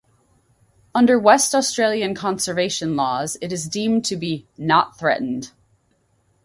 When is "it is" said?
3.39-3.67